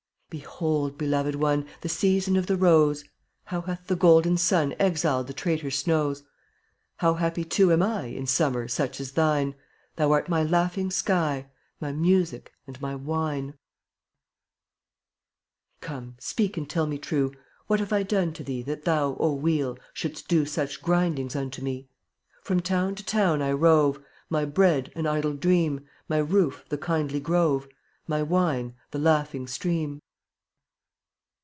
Behold, 0.33 0.97
beloved 0.97 1.35
one, 1.35 1.65
The 1.81 1.89
season 1.89 2.37
of 2.37 2.45
the 2.45 2.55
rose! 2.55 3.03
How 3.43 3.59
hath 3.63 3.87
the 3.87 3.97
golden 3.97 4.37
sun 4.37 4.73
Exiled 4.79 5.27
the 5.27 5.33
traitor 5.33 5.69
snows. 5.69 6.23
How 6.99 7.15
happy, 7.15 7.43
too, 7.43 7.73
am 7.73 7.83
I 7.83 8.05
In 8.05 8.25
summer 8.25 8.69
such 8.69 9.01
as 9.01 9.11
thine; 9.11 9.55
Thou 9.97 10.13
art 10.13 10.29
my 10.29 10.41
laughing 10.41 10.89
sky, 10.89 11.49
My 11.81 11.91
music 11.91 12.53
and 12.65 12.79
my 12.81 12.95
wine. 12.95 13.47
mn$ 15.81 15.81
(jTSfttftY 15.81 15.81
Come, 15.81 16.15
speak 16.17 16.55
and 16.55 16.69
tell 16.69 16.85
me 16.87 16.97
true. 16.97 17.31
<£"Ul 17.31 17.35
what 17.67 17.81
haye 17.81 17.87
j 17.89 18.03
done 18.05 18.31
tQ 18.31 18.45
thee 18.45 18.61
(jye$ 18.63 18.67
That 18.67 18.85
thou, 18.85 19.17
O 19.19 19.33
Wheel, 19.33 19.77
shouldst 19.93 20.29
do 20.29 20.45
Such 20.45 20.81
grindings 20.81 21.35
unto 21.35 21.61
me? 21.61 21.89
From 22.41 22.61
town 22.61 22.95
to 22.95 23.03
town 23.03 23.41
I 23.41 23.51
rove; 23.51 24.01
My 24.29 24.45
bread— 24.45 24.93
an 24.95 25.05
idle 25.07 25.33
dream, 25.33 25.85
My 26.07 26.19
roof— 26.19 26.63
the 26.69 26.77
kindly 26.77 27.19
grove, 27.19 27.67
My 28.07 28.23
wine— 28.23 28.75
the 28.91 28.99
laughing 28.99 29.45
stream. 29.47 30.01